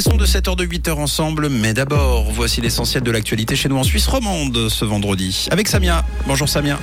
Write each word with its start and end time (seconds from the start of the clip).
les 0.00 0.04
sons 0.04 0.16
de 0.16 0.24
7h 0.24 0.56
de 0.56 0.64
8h 0.64 0.92
ensemble, 0.92 1.50
mais 1.50 1.74
d'abord, 1.74 2.32
voici 2.32 2.62
l'essentiel 2.62 3.02
de 3.02 3.10
l'actualité 3.10 3.54
chez 3.54 3.68
nous 3.68 3.76
en 3.76 3.82
Suisse 3.82 4.06
romande 4.06 4.70
ce 4.70 4.86
vendredi. 4.86 5.46
Avec 5.50 5.68
Samia. 5.68 6.06
Bonjour 6.26 6.48
Samia. 6.48 6.78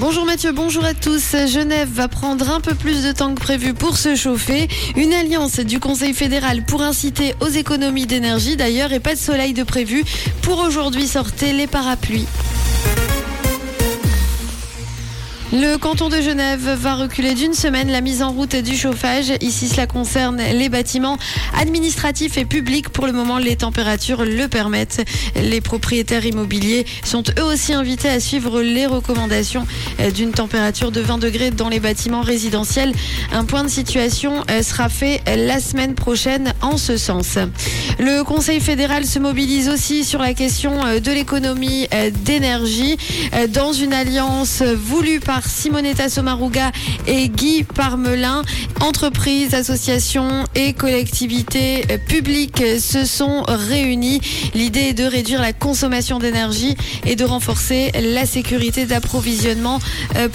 Bonjour 0.00 0.26
Mathieu, 0.26 0.50
bonjour 0.50 0.84
à 0.84 0.92
tous. 0.92 1.36
Genève 1.46 1.88
va 1.88 2.08
prendre 2.08 2.50
un 2.50 2.60
peu 2.60 2.74
plus 2.74 3.04
de 3.04 3.12
temps 3.12 3.32
que 3.32 3.40
prévu 3.40 3.74
pour 3.74 3.96
se 3.96 4.16
chauffer. 4.16 4.66
Une 4.96 5.12
alliance 5.12 5.60
du 5.60 5.78
Conseil 5.78 6.14
fédéral 6.14 6.64
pour 6.64 6.82
inciter 6.82 7.36
aux 7.38 7.46
économies 7.46 8.06
d'énergie 8.06 8.56
d'ailleurs 8.56 8.92
et 8.92 8.98
pas 8.98 9.14
de 9.14 9.20
soleil 9.20 9.52
de 9.52 9.62
prévu. 9.62 10.04
Pour 10.42 10.58
aujourd'hui, 10.58 11.06
sortez 11.06 11.52
les 11.52 11.68
parapluies. 11.68 12.26
Le 15.52 15.78
canton 15.78 16.08
de 16.08 16.20
Genève 16.22 16.70
va 16.78 16.94
reculer 16.94 17.34
d'une 17.34 17.54
semaine 17.54 17.90
la 17.90 18.00
mise 18.00 18.22
en 18.22 18.30
route 18.30 18.54
du 18.54 18.76
chauffage. 18.76 19.32
Ici, 19.40 19.68
cela 19.68 19.88
concerne 19.88 20.36
les 20.36 20.68
bâtiments 20.68 21.18
administratifs 21.60 22.38
et 22.38 22.44
publics. 22.44 22.88
Pour 22.88 23.04
le 23.04 23.12
moment, 23.12 23.38
les 23.38 23.56
températures 23.56 24.24
le 24.24 24.46
permettent. 24.46 25.02
Les 25.34 25.60
propriétaires 25.60 26.24
immobiliers 26.24 26.86
sont 27.02 27.24
eux 27.36 27.42
aussi 27.42 27.74
invités 27.74 28.08
à 28.08 28.20
suivre 28.20 28.62
les 28.62 28.86
recommandations 28.86 29.66
d'une 30.14 30.30
température 30.30 30.92
de 30.92 31.00
20 31.00 31.18
degrés 31.18 31.50
dans 31.50 31.68
les 31.68 31.80
bâtiments 31.80 32.22
résidentiels. 32.22 32.92
Un 33.32 33.44
point 33.44 33.64
de 33.64 33.68
situation 33.68 34.44
sera 34.62 34.88
fait 34.88 35.20
la 35.26 35.58
semaine 35.58 35.96
prochaine 35.96 36.54
en 36.62 36.76
ce 36.76 36.96
sens. 36.96 37.38
Le 37.98 38.22
Conseil 38.22 38.60
fédéral 38.60 39.04
se 39.04 39.18
mobilise 39.18 39.68
aussi 39.68 40.04
sur 40.04 40.20
la 40.20 40.32
question 40.32 41.00
de 41.00 41.10
l'économie 41.10 41.88
d'énergie 42.24 42.96
dans 43.48 43.72
une 43.72 43.92
alliance 43.92 44.62
voulue 44.62 45.18
par 45.18 45.39
Simonetta 45.48 46.08
Sommaruga 46.08 46.72
et 47.06 47.28
Guy 47.28 47.64
Parmelin. 47.64 48.42
Entreprises, 48.80 49.54
associations 49.54 50.44
et 50.54 50.72
collectivités 50.72 51.84
publiques 52.08 52.62
se 52.78 53.04
sont 53.04 53.44
réunies. 53.48 54.20
L'idée 54.54 54.88
est 54.88 54.94
de 54.94 55.04
réduire 55.04 55.40
la 55.40 55.52
consommation 55.52 56.18
d'énergie 56.18 56.76
et 57.04 57.16
de 57.16 57.24
renforcer 57.24 57.92
la 58.00 58.26
sécurité 58.26 58.86
d'approvisionnement 58.86 59.80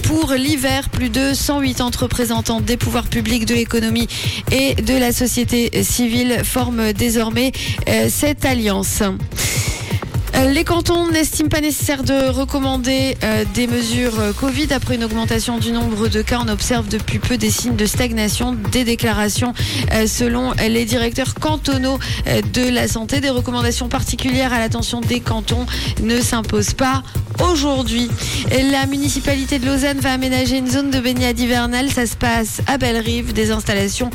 pour 0.03 0.33
l'hiver. 0.33 0.89
Plus 0.89 1.09
de 1.09 1.33
180 1.33 1.91
représentants 1.99 2.61
des 2.61 2.77
pouvoirs 2.77 3.07
publics, 3.07 3.45
de 3.45 3.55
l'économie 3.55 4.07
et 4.51 4.75
de 4.75 4.97
la 4.97 5.11
société 5.11 5.83
civile 5.83 6.41
forment 6.43 6.93
désormais 6.93 7.51
cette 8.09 8.45
alliance. 8.45 9.01
Les 10.43 10.65
cantons 10.65 11.09
n'estiment 11.11 11.49
pas 11.49 11.61
nécessaire 11.61 12.03
de 12.03 12.29
recommander 12.29 13.17
euh, 13.23 13.45
des 13.53 13.67
mesures 13.67 14.19
euh, 14.19 14.33
Covid 14.33 14.67
après 14.73 14.95
une 14.95 15.05
augmentation 15.05 15.59
du 15.59 15.71
nombre 15.71 16.09
de 16.09 16.21
cas. 16.21 16.41
On 16.45 16.49
observe 16.49 16.89
depuis 16.89 17.19
peu 17.19 17.37
des 17.37 17.49
signes 17.49 17.77
de 17.77 17.85
stagnation 17.85 18.53
des 18.71 18.83
déclarations 18.83 19.53
euh, 19.93 20.07
selon 20.07 20.51
les 20.67 20.83
directeurs 20.85 21.35
cantonaux 21.35 21.99
de 22.53 22.69
la 22.69 22.87
santé. 22.87 23.21
Des 23.21 23.29
recommandations 23.29 23.87
particulières 23.87 24.51
à 24.51 24.59
l'attention 24.59 24.99
des 24.99 25.21
cantons 25.21 25.65
ne 26.01 26.19
s'imposent 26.19 26.73
pas 26.73 27.03
aujourd'hui. 27.51 28.09
La 28.71 28.85
municipalité 28.85 29.59
de 29.59 29.65
Lausanne 29.65 29.99
va 29.99 30.13
aménager 30.13 30.57
une 30.57 30.69
zone 30.69 30.89
de 30.89 30.99
baignade 30.99 31.39
hivernale. 31.39 31.89
Ça 31.89 32.05
se 32.05 32.15
passe 32.15 32.61
à 32.67 32.77
Belle-Rive. 32.77 33.33
Des 33.33 33.51
installations 33.51 34.09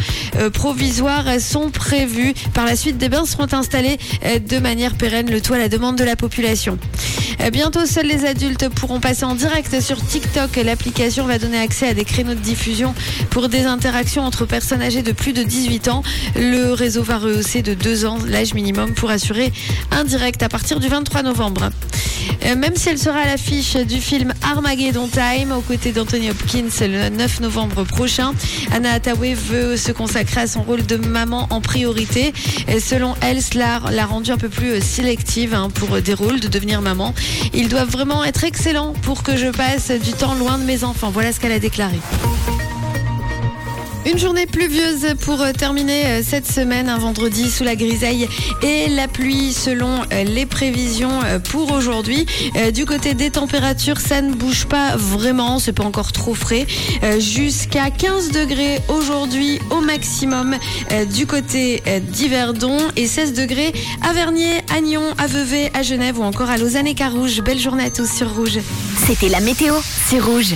provisoires 0.52 1.40
sont 1.40 1.70
prévues. 1.70 2.34
Par 2.54 2.64
la 2.64 2.76
suite, 2.76 2.98
des 2.98 3.08
bains 3.08 3.26
seront 3.26 3.52
installés 3.52 3.98
de 4.48 4.58
manière 4.58 4.94
pérenne. 4.94 5.30
Le 5.30 5.40
toit 5.40 5.56
à 5.56 5.60
la 5.60 5.68
demande 5.68 5.96
de 5.96 6.04
la 6.04 6.09
population. 6.16 6.78
Bientôt, 7.52 7.86
seuls 7.86 8.06
les 8.06 8.26
adultes 8.26 8.68
pourront 8.68 9.00
passer 9.00 9.24
en 9.24 9.34
direct 9.34 9.80
sur 9.80 10.04
TikTok. 10.04 10.56
L'application 10.56 11.26
va 11.26 11.38
donner 11.38 11.58
accès 11.58 11.88
à 11.88 11.94
des 11.94 12.04
créneaux 12.04 12.34
de 12.34 12.40
diffusion 12.40 12.94
pour 13.30 13.48
des 13.48 13.64
interactions 13.64 14.22
entre 14.22 14.44
personnes 14.44 14.82
âgées 14.82 15.02
de 15.02 15.12
plus 15.12 15.32
de 15.32 15.42
18 15.42 15.88
ans. 15.88 16.02
Le 16.36 16.72
réseau 16.72 17.02
va 17.02 17.18
rehausser 17.18 17.62
de 17.62 17.74
2 17.74 18.04
ans 18.04 18.18
l'âge 18.26 18.54
minimum 18.54 18.92
pour 18.94 19.10
assurer 19.10 19.52
un 19.90 20.04
direct 20.04 20.42
à 20.42 20.48
partir 20.48 20.80
du 20.80 20.88
23 20.88 21.22
novembre. 21.22 21.70
Même 22.42 22.74
si 22.74 22.88
elle 22.88 22.98
sera 22.98 23.20
à 23.20 23.26
l'affiche 23.26 23.76
du 23.76 24.00
film 24.00 24.32
Armageddon 24.42 25.08
Time 25.08 25.52
aux 25.52 25.60
côtés 25.60 25.92
d'Anthony 25.92 26.30
Hopkins 26.30 26.68
le 26.80 27.08
9 27.08 27.40
novembre 27.40 27.84
prochain, 27.84 28.32
Anna 28.72 28.92
Hathaway 28.92 29.34
veut 29.34 29.76
se 29.76 29.92
consacrer 29.92 30.42
à 30.42 30.46
son 30.46 30.62
rôle 30.62 30.84
de 30.84 30.96
maman 30.96 31.46
en 31.50 31.60
priorité. 31.60 32.32
Selon 32.80 33.14
elle, 33.20 33.42
cela 33.42 33.80
l'a 33.90 34.06
rendue 34.06 34.32
un 34.32 34.38
peu 34.38 34.48
plus 34.48 34.80
sélective 34.82 35.54
hein, 35.54 35.68
pour 35.72 36.00
des 36.00 36.14
rôles 36.14 36.40
de 36.40 36.48
devenir 36.48 36.80
maman. 36.80 37.14
Ils 37.54 37.68
doivent 37.68 37.90
vraiment 37.90 38.24
être 38.24 38.44
excellents 38.44 38.94
pour 39.02 39.22
que 39.22 39.36
je 39.36 39.48
passe 39.48 39.90
du 39.90 40.12
temps 40.12 40.34
loin 40.34 40.58
de 40.58 40.64
mes 40.64 40.84
enfants. 40.84 41.10
Voilà 41.10 41.32
ce 41.32 41.40
qu'elle 41.40 41.52
a 41.52 41.58
déclaré. 41.58 41.98
Une 44.10 44.18
journée 44.18 44.46
pluvieuse 44.46 45.14
pour 45.20 45.40
terminer 45.52 46.22
cette 46.24 46.50
semaine, 46.50 46.88
un 46.88 46.98
vendredi 46.98 47.48
sous 47.48 47.62
la 47.62 47.76
grisaille 47.76 48.28
et 48.60 48.88
la 48.88 49.06
pluie 49.06 49.52
selon 49.52 50.00
les 50.10 50.46
prévisions 50.46 51.20
pour 51.48 51.70
aujourd'hui. 51.70 52.26
Du 52.74 52.86
côté 52.86 53.14
des 53.14 53.30
températures, 53.30 54.00
ça 54.00 54.20
ne 54.20 54.34
bouge 54.34 54.66
pas 54.66 54.96
vraiment, 54.96 55.60
c'est 55.60 55.72
pas 55.72 55.84
encore 55.84 56.10
trop 56.10 56.34
frais. 56.34 56.66
Jusqu'à 57.20 57.90
15 57.90 58.32
degrés 58.32 58.80
aujourd'hui 58.88 59.60
au 59.70 59.80
maximum 59.80 60.56
du 61.14 61.26
côté 61.26 61.80
d'Yverdon 62.10 62.78
et 62.96 63.06
16 63.06 63.34
degrés 63.34 63.72
à 64.02 64.12
Vernier, 64.12 64.60
à 64.76 64.80
Nyon, 64.80 65.04
à 65.18 65.28
Vevey, 65.28 65.70
à 65.72 65.82
Genève 65.82 66.18
ou 66.18 66.24
encore 66.24 66.50
à 66.50 66.56
Lausanne 66.56 66.88
et 66.88 66.94
Carouge. 66.94 67.42
Belle 67.42 67.60
journée 67.60 67.84
à 67.84 67.90
tous 67.90 68.10
sur 68.10 68.34
Rouge. 68.34 68.58
C'était 69.06 69.28
la 69.28 69.40
météo, 69.40 69.74
c'est 70.08 70.18
Rouge. 70.18 70.54